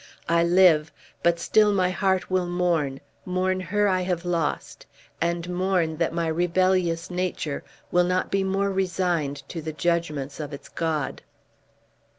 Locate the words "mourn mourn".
2.47-3.59